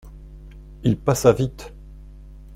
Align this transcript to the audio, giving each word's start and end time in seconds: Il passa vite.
Il 0.83 0.97
passa 0.97 1.31
vite. 1.31 1.75